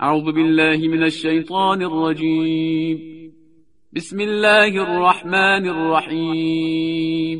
اعوذ 0.00 0.24
بالله 0.24 0.88
من 0.88 1.02
الشیطان 1.02 1.82
الرجیم 1.82 2.98
بسم 3.94 4.20
الله 4.20 4.80
الرحمن 4.80 5.68
الرحیم 5.68 7.38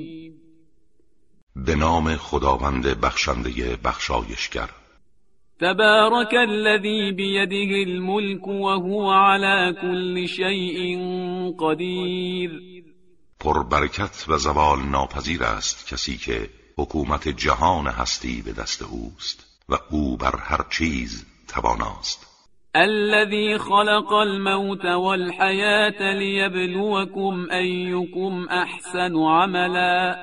به 1.57 1.75
نام 1.75 2.17
خداوند 2.17 3.01
بخشنده 3.01 3.77
بخشایشگر. 3.85 4.71
تبارك 5.61 6.35
الذي 6.35 7.13
بيده 7.13 7.91
الملك 7.91 8.47
وهو 8.47 9.11
على 9.11 9.75
كل 9.81 10.29
شيء 10.29 10.99
قدير 11.61 12.51
پربرکت 13.41 14.25
و 14.29 14.39
زوال 14.39 14.79
ناپذیر 14.79 15.45
است 15.45 15.87
کسی 15.87 16.17
که 16.17 16.51
حکومت 16.79 17.29
جهان 17.29 17.87
هستی 17.87 18.43
به 18.43 18.53
دست 18.53 18.83
اوست 18.83 19.47
و 19.69 19.75
او 19.91 20.17
بر 20.17 20.37
هر 20.37 20.65
چیز 20.71 21.27
تواناست. 21.49 22.34
الذي 22.77 23.59
خلق 23.59 24.13
الموت 24.13 24.87
والحياة 24.87 26.13
ليبلوكم 26.13 27.47
أيكم 27.51 28.47
أحسن 28.49 29.17
عملا 29.17 30.17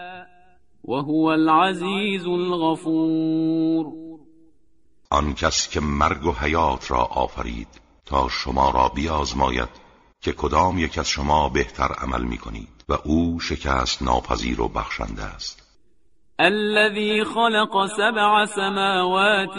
وهو 0.83 1.33
العزيز 1.33 2.25
الغفور. 2.27 3.85
آن 5.11 5.33
کس 5.33 5.69
که 5.69 5.79
مرگ 5.79 6.25
و 6.25 6.31
حیات 6.31 6.91
را 6.91 7.03
آفرید 7.03 7.67
تا 8.05 8.29
شما 8.29 8.69
را 8.69 8.89
بیازماید 8.89 9.69
که 10.21 10.31
کدام 10.31 10.77
یک 10.77 10.97
از 10.97 11.09
شما 11.09 11.49
بهتر 11.49 11.91
عمل 11.91 12.23
می 12.23 12.37
کنید 12.37 12.85
و 12.89 12.93
او 12.93 13.39
شکست 13.39 14.03
ناپذیر 14.03 14.61
و 14.61 14.67
بخشنده 14.67 15.23
است. 15.23 15.60
الذي 16.41 17.23
خلق 17.23 17.85
سبع 17.85 18.45
سماوات 18.45 19.55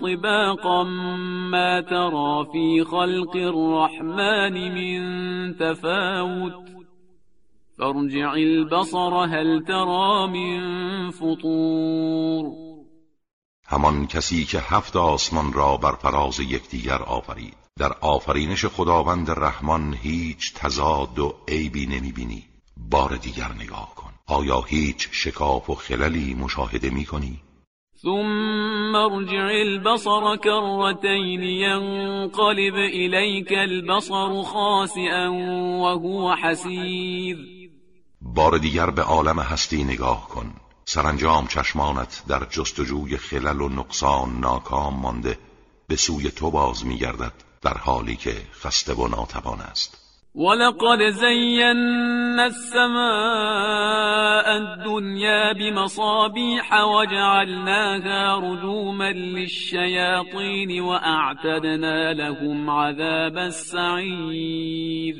طباقا 0.00 0.84
ما 1.50 1.80
ترى 1.80 2.46
في 2.52 2.84
خلق 2.84 3.36
الرحمن 3.36 4.74
من 4.74 5.54
تفاوت. 5.54 6.68
فارجع 7.78 8.32
البصر 8.32 9.26
هل 9.26 9.64
ترى 9.64 10.26
من 10.26 11.10
فطور. 11.10 12.52
همان 13.66 14.06
کسی 14.06 14.44
که 14.44 14.58
هفت 14.58 14.96
آسمان 14.96 15.52
را 15.52 15.76
بر 15.76 15.92
فراز 15.92 16.40
یکدیگر 16.40 17.02
آفرید. 17.02 17.56
در 17.78 17.92
آفرینش 18.00 18.66
خداوند 18.66 19.30
رحمان 19.30 19.94
هیچ 19.94 20.54
تضاد 20.54 21.18
و 21.18 21.34
عیبی 21.48 21.86
نمی‌بینی. 21.86 22.44
بار 22.76 23.16
دیگر 23.16 23.52
نگاه 23.60 23.94
کن. 23.94 24.17
آیا 24.28 24.60
هیچ 24.60 25.08
شکاف 25.12 25.70
و 25.70 25.74
خللی 25.74 26.34
مشاهده 26.34 26.90
می 26.90 27.04
کنی؟ 27.04 27.40
ثم 28.02 28.94
ارجع 28.94 29.48
البصر 29.60 30.36
كرتين 30.36 31.42
ينقلب 31.42 32.74
إليك 32.74 33.52
البصر 33.52 34.42
خاسئا 34.42 35.28
وهو 35.82 36.34
حسير. 36.34 37.36
بار 38.22 38.58
دیگر 38.58 38.90
به 38.90 39.02
عالم 39.02 39.38
هستی 39.40 39.84
نگاه 39.84 40.28
کن. 40.28 40.52
سرانجام 40.84 41.46
چشمانت 41.46 42.22
در 42.28 42.44
جستجوی 42.50 43.16
خلل 43.16 43.60
و 43.60 43.68
نقصان 43.68 44.40
ناکام 44.40 44.94
مانده. 44.94 45.38
به 45.88 45.96
سوی 45.96 46.30
تو 46.30 46.50
باز 46.50 46.86
میگردد 46.86 47.32
در 47.62 47.78
حالی 47.78 48.16
که 48.16 48.36
خسته 48.52 48.94
و 48.94 49.08
ناتوان 49.08 49.60
است. 49.60 50.07
ولقد 50.34 51.10
زينا 51.10 52.46
السماء 52.46 54.56
الدنيا 54.56 55.52
بمصابيح 55.52 56.72
وجعلناها 56.72 58.36
رجوما 58.36 59.12
للشياطين 59.12 60.80
وأعتدنا 60.80 62.12
لهم 62.12 62.70
عذاب 62.70 63.36
السعير. 63.36 65.16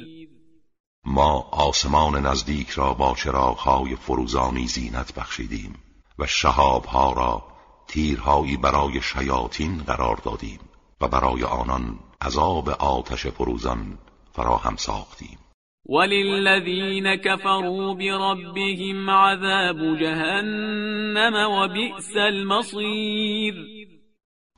ما 1.04 1.48
آسمان 1.52 2.26
نزدیک 2.26 2.70
را 2.70 2.94
با 2.94 3.14
چراغهای 3.14 3.96
فروزانی 3.96 4.66
زینت 4.66 5.14
بخشیدیم 5.14 5.74
و 6.18 6.26
شهابها 6.26 7.12
را 7.12 7.42
تیرهایی 7.88 8.56
برای 8.56 9.00
شیاطین 9.00 9.82
قرار 9.86 10.16
دادیم 10.24 10.60
و 11.00 11.08
برای 11.08 11.44
آنان 11.44 11.98
عذاب 12.22 12.68
آتش 12.68 13.26
فروزان 13.26 13.98
فراهم 14.38 14.76
ساختیم. 14.76 15.38
وللذین 15.86 17.16
كفروا 17.16 17.94
بربهم 17.94 19.10
عذاب 19.10 19.98
جهنم 20.00 21.34
و 21.34 21.68
بئس 21.68 22.16
المصیر. 22.16 23.54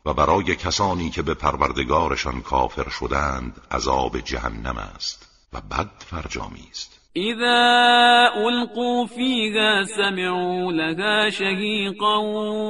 و 0.07 0.15
برای 0.15 0.57
کسانی 0.57 1.11
که 1.11 1.23
به 1.23 1.35
پروردگارشان 1.35 2.41
کافر 2.41 2.89
شدند 2.89 3.61
عذاب 3.71 4.21
جهنم 4.21 4.77
است 4.79 5.49
و 5.53 5.61
بد 5.61 5.91
فرجامی 5.99 6.67
است. 6.71 7.11
اذا 7.17 8.31
القوا 8.37 9.07
فيها 9.07 9.85
سمعوا 9.85 10.73
لها 10.73 11.31
شهيقا 11.31 12.19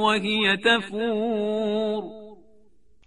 وهي 0.04 0.56
تفور. 0.56 2.19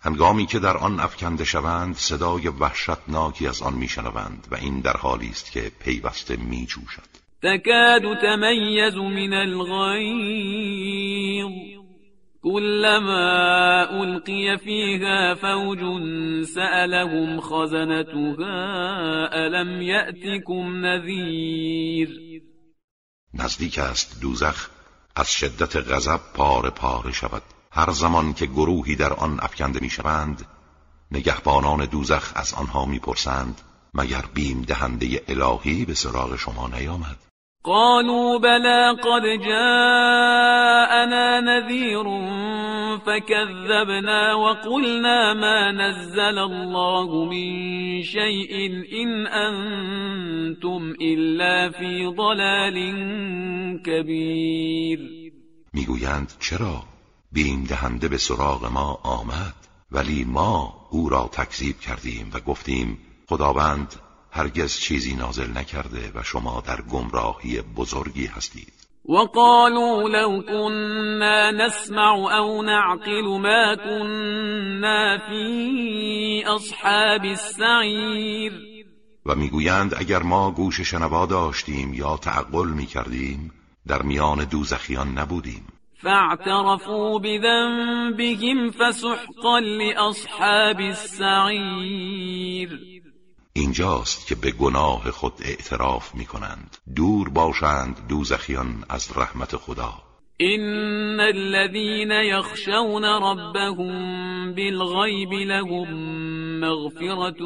هنگامی 0.05 0.45
که 0.45 0.59
در 0.59 0.77
آن 0.77 0.99
افکنده 0.99 1.43
شوند 1.43 1.95
صدای 1.95 2.47
وحشتناکی 2.47 3.47
از 3.47 3.61
آن 3.61 3.73
میشنوند 3.73 4.47
و 4.51 4.55
این 4.55 4.79
در 4.79 4.97
حالی 4.97 5.29
است 5.29 5.51
که 5.51 5.71
پیوسته 5.79 6.35
میجوشد. 6.35 7.13
تکاد 7.43 8.01
تمیز 8.21 8.95
من 8.95 9.33
الغیظ. 9.33 10.83
كلما 12.43 13.87
القی 13.91 14.57
فيها 14.57 15.35
فوج 15.35 15.79
سألهم 16.45 17.39
خزنتها 17.39 19.27
الم 19.31 19.81
یأتكم 19.81 20.85
نذیر? 20.85 22.09
نزدیک 23.33 23.79
است 23.79 24.21
دوزخ 24.21 24.69
از 25.15 25.31
شدت 25.31 25.75
غضب 25.75 26.19
پاره 26.35 26.69
پاره 26.69 27.11
شود. 27.11 27.41
هر 27.75 27.91
زمان 27.91 28.33
که 28.33 28.45
گروهی 28.45 28.95
در 28.95 29.13
آن 29.13 29.39
افکنده 29.41 29.79
می‌شوند 29.81 30.45
نگهبانان 31.11 31.85
دوزخ 31.85 32.33
از 32.35 32.53
آنها 32.53 32.85
می‌پرسند 32.85 33.61
مگر 33.93 34.23
بیم 34.33 34.61
دهنده 34.61 35.21
الهی 35.27 35.85
به 35.85 35.93
سراغ 35.93 36.35
شما 36.35 36.67
نیامد؟ 36.67 37.17
قالوا 37.63 38.39
بلى 38.39 38.95
قد 39.03 39.23
جاءنا 39.45 41.39
نذير 41.41 42.03
فكذبنا 42.97 44.33
وقلنا 44.33 45.33
ما 45.33 45.71
نزل 45.71 46.37
الله 46.39 47.25
من 47.25 48.03
شيء 48.03 48.83
إن 49.03 49.27
أنتم 49.27 50.93
إلا 51.01 51.69
في 51.69 52.13
ضلال 52.17 52.77
كبير 53.85 54.99
می‌گویند 55.73 56.33
چرا؟ 56.39 56.92
بیم 57.33 57.63
دهنده 57.63 58.07
به 58.07 58.17
سراغ 58.17 58.65
ما 58.65 58.99
آمد 59.03 59.55
ولی 59.91 60.23
ما 60.23 60.87
او 60.89 61.09
را 61.09 61.29
تکذیب 61.31 61.79
کردیم 61.79 62.29
و 62.33 62.39
گفتیم 62.39 62.97
خداوند 63.29 63.95
هرگز 64.31 64.77
چیزی 64.77 65.15
نازل 65.15 65.57
نکرده 65.57 66.11
و 66.15 66.23
شما 66.23 66.63
در 66.65 66.81
گمراهی 66.81 67.61
بزرگی 67.61 68.25
هستید. 68.25 68.73
وقالوا 69.09 70.07
لو 70.07 70.41
كنا 70.41 71.51
نسمع 71.51 72.39
او 72.39 72.63
نعقل 72.63 73.21
ما 73.21 73.75
كنا 73.75 75.17
في 75.17 76.43
اصحاب 76.47 77.23
السعیر. 77.23 78.53
و 79.25 79.35
می‌گویند 79.35 79.93
اگر 79.97 80.23
ما 80.23 80.51
گوش 80.51 80.81
شنوا 80.81 81.25
داشتیم 81.25 81.93
یا 81.93 82.17
تعقل 82.17 82.69
می‌کردیم 82.69 83.51
در 83.87 84.01
میان 84.01 84.43
دوزخیان 84.43 85.17
نبودیم. 85.17 85.67
فاعترفوا 86.03 87.19
بذنبهم 87.19 88.71
فسحقا 88.71 89.59
لأصحاب 89.59 90.79
السعیر 90.79 92.69
اینجاست 93.53 94.27
که 94.27 94.35
به 94.35 94.51
گناه 94.51 95.11
خود 95.11 95.33
اعتراف 95.45 96.15
می 96.15 96.25
کنند 96.25 96.77
دور 96.95 97.29
باشند 97.29 98.07
دوزخیان 98.09 98.83
از 98.89 99.17
رحمت 99.17 99.55
خدا. 99.55 99.93
این 100.37 101.19
الذين 101.19 102.11
يخشون 102.11 103.05
ربهم 103.05 104.53
بالغیب 104.53 105.33
لهم 105.33 105.89
مغفرة 106.59 107.43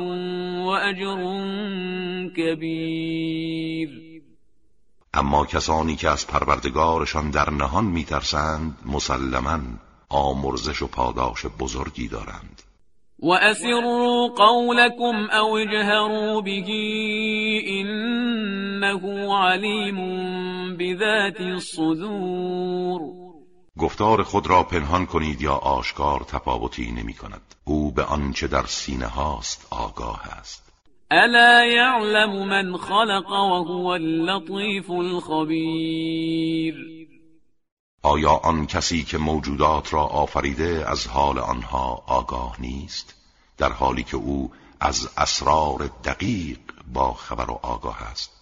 واجر 0.66 1.22
كبير. 2.38 4.07
اما 5.18 5.46
کسانی 5.46 5.96
که 5.96 6.10
از 6.10 6.28
پروردگارشان 6.28 7.30
در 7.30 7.50
نهان 7.50 7.86
میترسند 7.86 8.78
مسلما 8.86 9.60
آمرزش 10.10 10.82
و 10.82 10.88
پاداش 10.88 11.46
بزرگی 11.46 12.08
دارند. 12.08 12.62
و 13.20 13.32
اسروا 13.32 14.28
قولكم 14.28 15.30
او 15.42 15.58
اجهروا 15.58 16.42
به 16.42 16.64
انه 17.68 19.34
علیم 19.34 19.98
بذات 20.78 21.42
الصدور. 21.42 23.02
گفتار 23.78 24.24
خود 24.24 24.48
را 24.48 24.64
پنهان 24.64 25.06
کنید 25.06 25.42
یا 25.42 25.54
آشکار 25.54 26.20
تفاوتی 26.20 26.92
نمی 26.92 27.14
کند 27.14 27.56
او 27.64 27.92
به 27.92 28.04
آنچه 28.04 28.48
در 28.48 28.66
سینه 28.66 29.08
هاست 29.08 29.68
آگاه 29.70 30.22
است. 30.40 30.67
الا 31.12 31.66
یعلم 31.66 32.48
من 32.48 32.78
خلق 32.78 33.30
وهو 33.32 33.88
اللطیف 33.88 34.92
الخبیر 34.92 36.76
آیا 38.04 38.32
آن 38.32 38.66
کسی 38.66 39.04
که 39.04 39.18
موجودات 39.18 39.94
را 39.94 40.04
آفریده 40.04 40.84
از 40.88 41.08
حال 41.08 41.40
آنها 41.40 42.04
آگاه 42.08 42.62
نیست؟ 42.62 43.16
در 43.58 43.72
حالی 43.72 44.04
که 44.04 44.18
او 44.18 44.52
از 44.80 45.10
اسرار 45.18 45.90
دقیق 46.04 46.60
با 46.94 47.14
خبر 47.14 47.52
و 47.52 47.60
آگاه 47.64 48.04
است. 48.04 48.37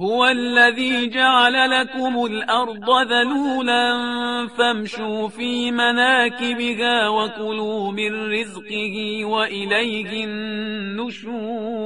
هو 0.00 0.24
الذي 0.24 1.10
جعل 1.10 1.70
لكم 1.70 2.24
الأرض 2.24 2.90
ذلولا 3.10 4.48
فامشوا 4.58 5.28
في 5.28 5.70
مناكبها 5.70 7.08
وكلوا 7.08 7.92
من 7.92 8.32
رزقه 8.32 9.24
وإليه 9.24 10.24
النشور. 10.24 11.78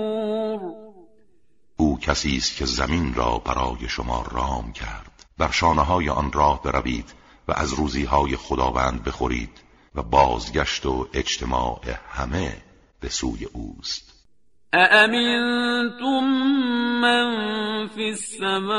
او 1.76 1.98
کسی 1.98 2.36
است 2.36 2.56
که 2.56 2.64
زمین 2.66 3.14
را 3.14 3.38
برای 3.38 3.88
شما 3.88 4.26
رام 4.32 4.72
کرد 4.72 5.26
بر 5.38 5.50
شانه 5.50 5.82
های 5.82 6.08
آن 6.08 6.32
راه 6.32 6.62
بروید 6.62 7.14
و 7.48 7.52
از 7.52 7.72
روزی 7.72 8.04
های 8.04 8.36
خداوند 8.36 9.04
بخورید 9.04 9.60
و 9.94 10.02
بازگشت 10.02 10.86
و 10.86 11.08
اجتماع 11.14 11.80
همه 12.10 12.56
به 13.00 13.08
سوی 13.08 13.44
اوست. 13.44 14.21
أأمنتم 14.74 16.24
من 17.00 17.24
في 17.88 18.08
السماء 18.08 18.72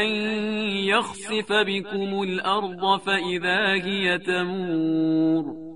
أن 0.00 0.06
يخسف 0.86 1.52
بكم 1.52 2.22
الأرض 2.22 3.00
فإذا 3.00 3.74
هي 3.84 4.18
تمور 4.18 5.66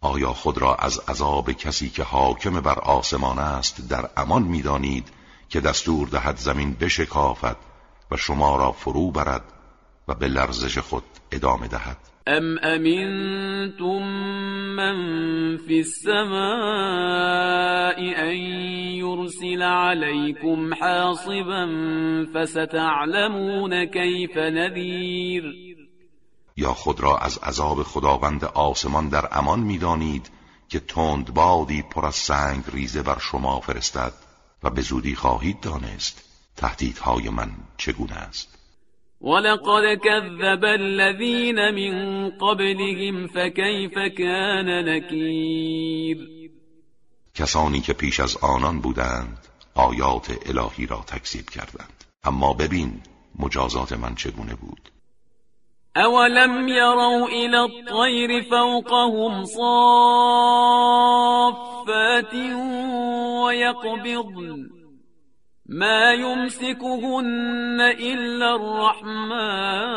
آیا 0.00 0.32
خود 0.32 0.58
را 0.58 0.74
از 0.74 1.00
عذاب 1.08 1.52
کسی 1.52 1.90
که 1.90 2.02
حاکم 2.02 2.60
بر 2.60 2.78
آسمان 2.78 3.38
است 3.38 3.88
در 3.88 4.10
امان 4.16 4.42
می‌دانید 4.42 5.08
که 5.48 5.60
دستور 5.60 6.08
دهد 6.08 6.36
زمین 6.36 6.74
بشکافد 6.74 7.56
و 8.10 8.16
شما 8.16 8.56
را 8.56 8.72
فرو 8.72 9.10
برد 9.10 9.44
و 10.08 10.14
به 10.14 10.28
لرزش 10.28 10.78
خود 10.78 11.04
ادامه 11.32 11.68
دهد؟ 11.68 12.07
ام 12.28 12.58
امنتم 12.62 14.02
من 14.76 14.96
في 15.56 15.80
السماء 15.80 16.38
ان 18.30 18.36
يرسل 19.00 19.62
عليكم 19.62 20.74
حاصبا 20.74 21.66
فستعلمون 22.34 23.84
كيف 23.84 24.38
نذير 24.38 25.44
یا 26.56 26.72
خود 26.72 27.00
را 27.00 27.18
از 27.18 27.38
عذاب 27.38 27.82
خداوند 27.82 28.44
آسمان 28.44 29.08
در 29.08 29.28
امان 29.32 29.60
می‌دانید 29.60 30.30
که 30.68 30.80
تند 30.80 31.34
بادی 31.34 31.82
پر 31.82 32.06
از 32.06 32.14
سنگ 32.14 32.64
ریزه 32.72 33.02
بر 33.02 33.18
شما 33.18 33.60
فرستد 33.60 34.12
و 34.62 34.70
به 34.70 34.80
زودی 34.82 35.14
خواهید 35.14 35.60
دانست 35.60 36.22
تهدیدهای 36.56 37.28
من 37.28 37.50
چگونه 37.76 38.14
است. 38.14 38.57
ولقد 39.20 39.98
كذب 39.98 40.64
الذين 40.64 41.74
من 41.74 42.30
قبلهم 42.30 43.26
فكيف 43.26 43.98
كان 43.98 44.84
نكیر 44.84 46.38
کسانی 47.34 47.80
که 47.80 47.92
پیش 47.92 48.20
از 48.20 48.36
آنان 48.36 48.80
بودند 48.80 49.38
آیات 49.74 50.48
الهی 50.48 50.86
را 50.86 51.04
تکذیب 51.06 51.50
کردند. 51.50 52.04
اما 52.24 52.52
ببین 52.52 53.00
مجازات 53.38 53.92
من 53.92 54.14
چگونه 54.14 54.54
بود. 54.54 54.90
اولم 55.96 56.68
يروا 56.68 57.26
الى 57.26 57.56
الطير 57.56 58.42
فوقهم 58.42 59.44
صافات 59.44 60.74
ويقبضن 63.44 64.77
ما 65.68 66.12
يمسكهن 66.12 67.80
إلا 67.80 68.54
الرحمن. 68.54 69.88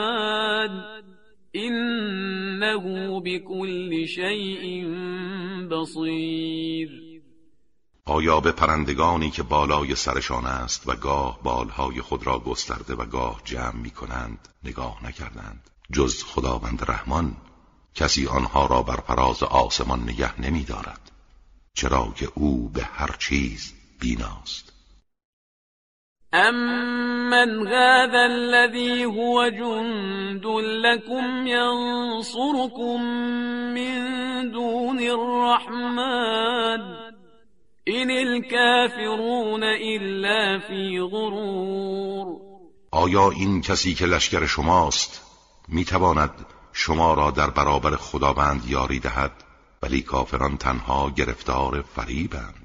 إنه 1.56 3.20
بكل 3.20 4.08
شيء 4.08 4.86
بصير. 5.72 7.12
آیا 8.06 8.40
به 8.40 8.52
پرندگانی 8.52 9.32
که 9.32 9.44
بالای 9.44 9.96
سرشان 9.96 10.46
است 10.46 10.90
و 10.90 10.96
گاه 10.96 11.40
بالهای 11.44 12.02
خود 12.02 12.28
را 12.28 12.40
گسترده 12.40 12.96
و 12.96 13.06
گاه 13.06 13.42
جمع 13.46 13.76
می 13.76 13.90
کنند 13.90 14.48
نگاه 14.64 15.06
نکردند؟ 15.06 15.70
جز 15.92 16.24
خداوند 16.24 16.86
رحمان 16.88 17.36
کسی 17.96 18.28
آنها 18.28 18.66
را 18.66 18.84
بر 18.84 18.96
فراز 18.96 19.44
آسمان 19.44 20.04
نگه 20.04 20.42
نمی 20.42 20.64
دارد. 20.64 21.12
چرا 21.74 22.14
که 22.16 22.30
او 22.36 22.70
به 22.70 22.84
هر 22.84 23.16
چیز 23.20 23.74
بیناست. 24.00 24.71
أَمَّنْ 26.34 27.68
هَذَا 27.68 28.26
الَّذِي 28.26 29.06
هُوَ 29.06 29.50
جُندٌ 29.50 30.46
لَّكُمْ 30.86 31.48
يَنصُرُكُم 31.48 33.04
مِّن 33.74 34.52
دُونِ 34.52 35.00
الرَّحْمَٰنِ 35.00 36.82
إِنِ 37.88 38.12
الْكَافِرُونَ 38.12 39.64
إِلَّا 39.64 40.60
فِي 40.60 41.00
غُرُورٍ. 41.00 42.38
آیا 42.92 43.30
این 43.30 43.62
کسی 43.62 43.94
که 43.94 44.06
لشکر 44.06 44.46
شماست 44.46 45.22
می‌تواند 45.68 46.46
شما 46.74 47.14
را 47.14 47.32
در 47.32 47.50
برابر 47.50 47.96
خداوند 47.96 48.66
یاری 48.68 49.00
دهد 49.00 49.32
ولی 49.84 50.02
کافران 50.02 50.58
تنها 50.58 51.10
گرفتار 51.10 51.82
فریبند؟ 51.82 52.61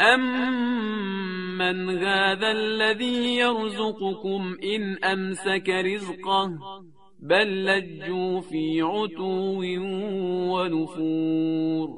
أَمَّنْ 0.00 1.88
هَذَا 1.98 2.50
الَّذِي 2.50 3.36
يَرْزُقُكُمْ 3.36 4.56
إِنْ 4.62 5.04
أَمْسَكَ 5.04 5.68
رِزْقَهُ 5.68 6.58
بَل 7.22 7.64
لَّجُّوا 7.66 8.40
فِي 8.40 8.82
عُتُوٍّ 8.82 9.60
وَنُفُورٍ 10.52 11.88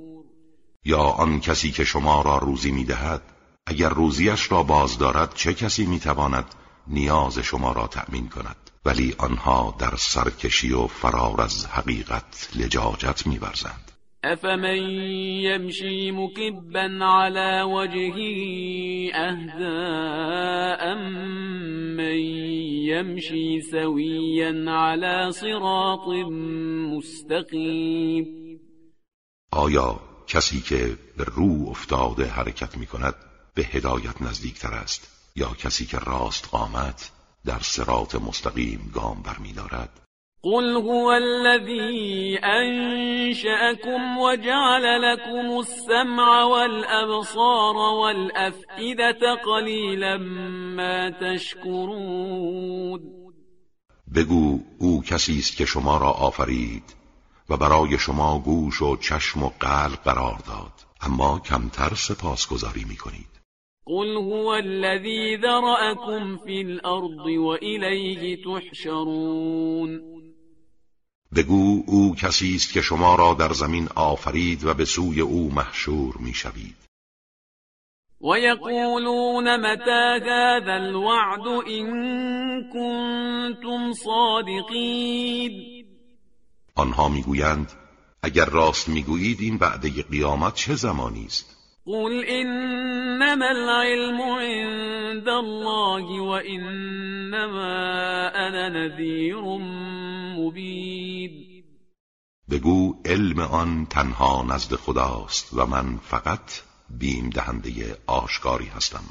یا 0.85 1.03
آن 1.03 1.41
کسی 1.41 1.71
که 1.71 1.85
شما 1.85 2.23
را 2.23 2.39
روزی 2.39 2.71
می‌دهد 2.71 3.23
اگر 3.67 3.89
روزیش 3.89 4.53
را 4.53 4.63
باز 4.63 4.99
دارد 4.99 5.35
چه 5.35 5.55
کسی 5.55 5.87
می‌تواند 5.87 6.55
نیاز 6.87 7.39
شما 7.39 7.73
را 7.73 7.87
تأمین 7.87 8.29
کند؟ 8.29 8.71
ولی 8.85 9.15
آنها 9.19 9.75
در 9.79 9.97
سرکشی 9.97 10.73
و 10.73 10.87
فرار 10.87 11.41
از 11.41 11.67
حقیقت 11.67 12.51
لجاجت 12.57 13.27
میورزند. 13.27 13.90
أفمن 14.25 14.91
يمشي 15.49 16.13
مكبا 16.13 17.05
على 17.05 17.63
وجهه 17.63 18.19
أهدى 19.15 20.11
من 21.97 22.19
يمشي 22.93 23.61
سويا 23.61 24.65
على 24.71 25.33
صراط 25.33 26.09
مستقیم 26.97 28.41
آیا 29.53 30.01
کسی 30.27 30.61
که 30.61 30.99
به 31.17 31.25
رو 31.25 31.67
افتاده 31.71 32.27
حرکت 32.27 32.77
می 32.77 32.87
کند 32.87 33.15
به 33.55 33.63
هدایت 33.63 34.23
نزدیکتر 34.23 34.75
است؟ 34.75 35.33
یا 35.37 35.49
کسی 35.49 35.87
که 35.87 35.99
راست 35.99 36.49
قامت 36.49 37.11
در 37.45 37.59
صراط 37.59 38.15
مستقیم 38.15 38.91
گام 38.95 39.23
برمیدارد؟ 39.23 40.01
قل 40.43 40.77
هو 40.77 41.13
الذي 41.13 42.39
أنشأكم 42.39 44.19
وجعل 44.19 45.03
لكم 45.03 45.59
السمع 45.59 46.45
والأبصار 46.45 47.77
والأفئدة 47.77 49.35
قليلا 49.35 50.17
ما 50.77 51.11
تشكرون. 51.11 53.01
بگو 54.15 54.61
او 54.79 55.03
کسی 55.03 55.39
است 55.39 55.57
که 55.57 55.65
شما 55.65 55.99
را 55.99 56.11
آفرید 56.11 56.97
و 57.49 57.57
برای 57.57 57.99
شما 57.99 58.39
گوش 58.39 58.83
و 58.83 58.97
چشم 58.97 59.43
و 59.43 59.51
قلب 59.61 59.99
قرار 60.05 60.39
داد 60.47 60.73
اما 61.01 61.39
کمتر 61.39 61.95
سپاسگزاری 61.95 62.85
می‌کنید. 62.85 63.41
قل 63.87 64.17
هو 64.17 64.49
الذي 64.49 65.37
ذرأكم 65.37 66.37
في 66.37 66.61
الأرض 66.61 67.27
وإليه 67.27 68.37
تحشرون. 68.45 70.20
بگو 71.37 71.83
او 71.87 72.15
کسی 72.15 72.55
است 72.55 72.73
که 72.73 72.81
شما 72.81 73.15
را 73.15 73.35
در 73.35 73.53
زمین 73.53 73.89
آفرید 73.95 74.65
و 74.65 74.75
به 74.75 74.85
سوی 74.85 75.21
او 75.21 75.53
محشور 75.55 76.15
می‌شوید. 76.21 76.77
یقولون 78.23 79.57
متى 79.57 80.21
هذا 80.27 80.73
الوعد 80.73 81.47
إن 81.69 81.87
كنتم 82.73 83.93
صادقین 83.93 85.85
آنها 86.75 87.09
می‌گویند 87.09 87.73
اگر 88.23 88.45
راست 88.45 88.89
می‌گویید 88.89 89.41
این 89.41 89.59
وعده 89.61 90.03
قیامت 90.03 90.55
چه 90.55 90.75
زمانی 90.75 91.25
است؟ 91.25 91.57
قل 91.87 92.25
انما 92.29 93.47
العلم 93.47 94.21
عند 94.21 95.29
الله 95.29 96.21
وانما 96.21 97.71
انا 98.35 98.69
نذیر 98.69 99.37
مبین. 100.41 101.61
بگو 102.51 102.95
علم 103.05 103.39
آن 103.39 103.87
تنها 103.87 104.43
نزد 104.43 104.75
خداست 104.75 105.55
و 105.55 105.67
من 105.67 105.97
فقط 105.97 106.63
بیم 106.99 107.31
دهنده 107.31 107.97
آشکاری 108.07 108.67
هستم. 108.67 109.05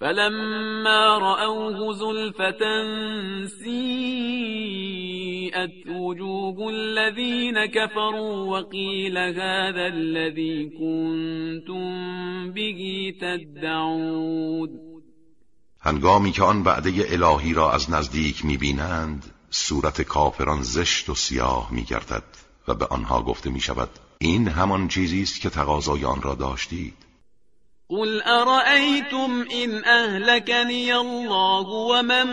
فلما 0.00 1.18
رأوه 1.18 1.94
زلفة 1.94 2.62
سیئت 3.64 4.66
وجوه 5.86 6.68
الذين 6.68 7.66
كفروا 7.66 8.60
وقيل 8.60 9.16
هذا 9.16 9.86
الذي 9.86 10.70
كنتم 10.78 12.52
به 12.52 13.12
تدعون. 13.20 14.70
هنگامی 15.80 16.32
که 16.32 16.42
آن 16.42 16.62
وعده 16.62 16.92
الهی 17.12 17.54
را 17.54 17.72
از 17.72 17.90
نزدیک 17.90 18.44
می‌بینند 18.44 19.33
صورت 19.54 20.02
کافران 20.02 20.62
زشت 20.62 21.08
و 21.10 21.14
سیاه 21.14 21.72
میگردد 21.72 22.24
و 22.68 22.74
به 22.74 22.86
آنها 22.86 23.22
گفته 23.22 23.50
می 23.50 23.60
شود 23.60 23.88
این 24.18 24.48
همان 24.48 24.88
چیزی 24.88 25.22
است 25.22 25.40
که 25.40 25.50
تقاضای 25.50 26.04
آن 26.04 26.22
را 26.22 26.34
داشتید. 26.34 26.94
قل 27.88 28.22
أرأيتم 28.22 29.44
إن 29.52 29.84
أهلكني 29.84 30.92
الله 30.94 31.66
ومن 31.68 32.26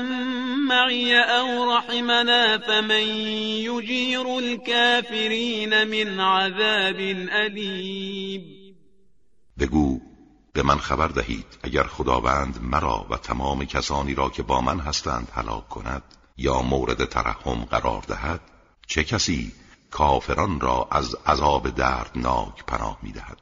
معي 0.67 1.19
أو 1.19 1.77
رحمنا 1.77 2.57
فمن 2.57 3.07
يجير 3.67 4.37
الكافرين 4.39 5.87
من 5.87 6.19
عذاب 6.19 6.99
أليم 7.45 8.41
بگو 9.57 9.99
به 10.53 10.63
من 10.63 10.77
خبر 10.77 11.07
دهید 11.07 11.45
اگر 11.63 11.83
خداوند 11.83 12.59
مرا 12.61 13.05
و 13.09 13.17
تمام 13.17 13.65
کسانی 13.65 14.15
را 14.15 14.29
که 14.29 14.43
با 14.43 14.61
من 14.61 14.79
هستند 14.79 15.27
هلاک 15.35 15.69
کند. 15.69 16.03
یا 16.41 16.62
مورد 16.62 17.05
ترحم 17.05 17.65
قرار 17.65 18.01
دهد 18.07 18.41
چه 18.88 19.03
کسی 19.03 19.51
کافران 19.91 20.60
را 20.60 20.88
از 20.91 21.15
عذاب 21.25 21.69
دردناک 21.69 22.65
پناه 22.67 22.98
می‌دهد؟ 23.03 23.38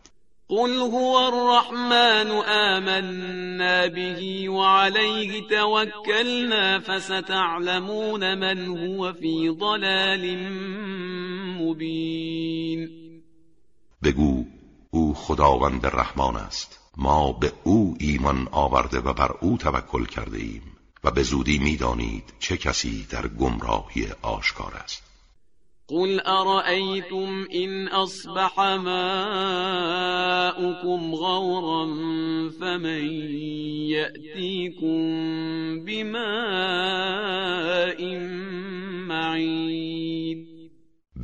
قل 0.48 0.77
هو 0.77 1.15
الرحمن 1.15 2.32
آمنا 2.48 3.88
به 3.88 4.50
وعليه 4.50 5.41
توكلنا 5.48 6.79
فستعلمون 6.79 8.36
من 8.36 8.65
هو 8.65 9.13
في 9.13 9.50
ضلال 9.60 10.38
مبين 11.62 12.89
بگو 14.03 14.46
او 14.91 15.13
خداوند 15.13 15.86
رحمان 15.86 16.36
است. 16.36 16.79
ما 16.98 17.32
به 17.32 17.53
او 17.63 17.96
ایمان 18.00 18.48
آورده 18.51 19.00
و 19.00 19.13
بر 19.13 19.32
او 19.41 19.58
توکل 19.58 20.06
کرده 20.06 20.38
ایم. 20.38 20.78
و 21.03 21.12
به 21.12 21.24
زودی 21.24 21.60
می‌دانید 21.60 22.34
چه 22.39 22.58
کسی 22.58 23.08
در 23.10 23.27
گمراهی 23.27 24.08
آشکار 24.22 24.74
است. 24.74 25.10
قل 25.89 26.20
أرأيتم 26.25 27.48
إن 27.53 27.88
أصبح 27.88 28.60
ماؤكم 28.60 29.01
غورا 31.15 31.86
فمن 32.60 33.06
يأتيكم 33.89 35.00
بماء 35.86 36.20
معين 39.08 40.46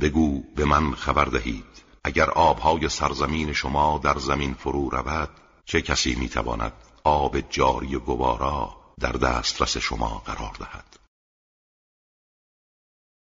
بگو 0.00 0.42
به 0.56 0.64
من 0.64 0.94
خبر 0.94 1.24
دهید 1.24 1.64
اگر 2.04 2.30
آبهای 2.30 2.88
سرزمین 2.88 3.52
شما 3.52 4.00
در 4.04 4.18
زمین 4.18 4.54
فرو 4.54 4.88
رود 4.88 5.30
چه 5.64 5.82
کسی 5.82 6.14
می‌تواند 6.14 6.72
آب 7.04 7.40
جاری 7.50 7.96
گوارا 7.96 8.85
در 9.00 9.12
دسترس 9.12 9.76
شما 9.76 10.22
قرار 10.26 10.56
دهد. 10.58 11.05